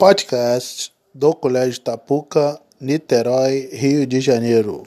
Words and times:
Podcast 0.00 0.94
do 1.14 1.34
Colégio 1.34 1.78
Tapuca, 1.82 2.58
Niterói, 2.80 3.68
Rio 3.70 4.06
de 4.06 4.18
Janeiro. 4.18 4.84